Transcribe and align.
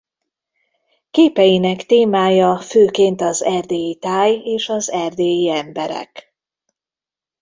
Képeinek 1.11 1.85
témája 1.85 2.57
főként 2.59 3.21
az 3.21 3.43
erdélyi 3.43 3.95
táj 3.95 4.33
és 4.43 4.69
az 4.69 4.91
erdélyi 4.91 5.49
emberek. 5.49 6.33